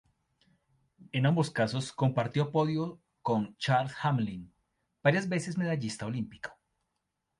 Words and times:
En 1.11 1.27
ambos 1.27 1.51
casos 1.51 1.91
compartió 1.93 2.49
podio 2.51 2.99
con 3.21 3.55
Charles 3.57 3.93
Hamelin, 4.01 4.51
varias 5.03 5.29
veces 5.29 5.59
medallista 5.59 6.07
olímpico. 6.07 6.57